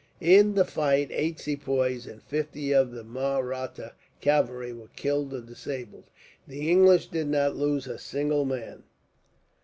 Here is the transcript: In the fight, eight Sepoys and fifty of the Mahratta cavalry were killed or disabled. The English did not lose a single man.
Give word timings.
In 0.19 0.55
the 0.55 0.65
fight, 0.65 1.09
eight 1.11 1.37
Sepoys 1.39 2.07
and 2.07 2.23
fifty 2.23 2.71
of 2.73 2.89
the 2.89 3.03
Mahratta 3.03 3.93
cavalry 4.19 4.73
were 4.73 4.89
killed 4.95 5.31
or 5.31 5.41
disabled. 5.41 6.05
The 6.47 6.71
English 6.71 7.05
did 7.05 7.27
not 7.27 7.55
lose 7.55 7.85
a 7.85 7.99
single 7.99 8.43
man. 8.43 8.81